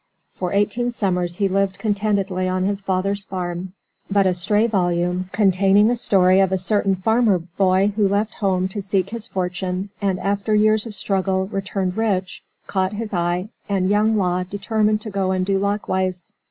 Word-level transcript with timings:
For 0.33 0.51
eighteen 0.51 0.89
summers 0.89 1.35
he 1.35 1.47
lived 1.47 1.77
contentedly 1.77 2.47
on 2.49 2.63
his 2.63 2.81
father's 2.81 3.21
farm, 3.23 3.73
but 4.09 4.25
a 4.25 4.33
stray 4.33 4.65
volume, 4.65 5.29
containing 5.31 5.91
a 5.91 5.95
story 5.95 6.39
of 6.39 6.51
a 6.51 6.57
certain 6.57 6.95
farmer 6.95 7.37
boy 7.37 7.93
who 7.95 8.07
left 8.07 8.33
home 8.33 8.67
to 8.69 8.81
seek 8.81 9.11
his 9.11 9.27
fortune, 9.27 9.91
and 10.01 10.19
after 10.19 10.55
years 10.55 10.87
of 10.87 10.95
struggle 10.95 11.45
returned 11.45 11.97
rich, 11.97 12.41
caught 12.65 12.93
his 12.93 13.13
eye, 13.13 13.49
and 13.69 13.91
young 13.91 14.17
Law 14.17 14.41
determined 14.41 15.01
to 15.01 15.11
go 15.11 15.29
and 15.29 15.45
do 15.45 15.59
likewise. 15.59 16.33